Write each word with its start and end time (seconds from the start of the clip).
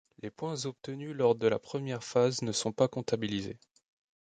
Les 0.23 0.31
points 0.31 0.65
obtenus 0.65 1.13
lors 1.15 1.35
de 1.35 1.45
la 1.45 1.59
première 1.59 2.03
phase 2.03 2.41
ne 2.41 2.51
sont 2.51 2.71
pas 2.71 2.87
comptabilisés. 2.87 3.59